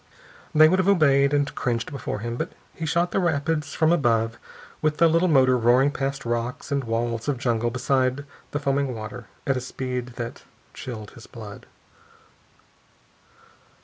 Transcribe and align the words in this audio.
They 0.55 0.67
would 0.67 0.79
have 0.79 0.87
obeyed 0.87 1.31
and 1.31 1.53
cringed 1.53 1.91
before 1.91 2.21
him. 2.21 2.35
But 2.35 2.53
he 2.73 2.87
shot 2.87 3.11
the 3.11 3.19
rapids 3.19 3.75
from 3.75 3.91
above, 3.91 4.39
with 4.81 4.97
the 4.97 5.07
little 5.07 5.27
motor 5.27 5.55
roaring 5.55 5.91
past 5.91 6.25
rocks 6.25 6.71
and 6.71 6.83
walls 6.85 7.27
of 7.27 7.37
jungle 7.37 7.69
beside 7.69 8.25
the 8.49 8.57
foaming 8.59 8.95
water, 8.95 9.27
at 9.45 9.57
a 9.57 9.61
speed 9.61 10.13
that 10.15 10.41
chilled 10.73 11.11
his 11.11 11.27
blood. 11.27 11.67